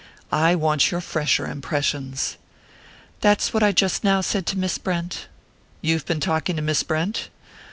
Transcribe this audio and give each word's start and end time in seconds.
"I 0.33 0.55
want 0.55 0.89
your 0.89 0.99
fresher 0.99 1.45
impressions." 1.45 2.35
"That's 3.19 3.53
what 3.53 3.61
I 3.61 3.71
just 3.71 4.03
now 4.03 4.21
said 4.21 4.47
to 4.47 4.57
Miss 4.57 4.79
Brent." 4.79 5.27
"You've 5.79 6.07
been 6.07 6.19
talking 6.19 6.55
to 6.55 6.61
Miss 6.63 6.81
Brent?" 6.81 7.29